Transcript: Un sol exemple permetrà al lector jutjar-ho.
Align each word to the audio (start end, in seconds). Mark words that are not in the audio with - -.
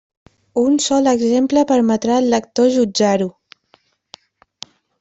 Un 0.61 0.79
sol 0.85 1.09
exemple 1.11 1.65
permetrà 1.73 2.17
al 2.21 2.31
lector 2.35 2.73
jutjar-ho. 2.79 3.29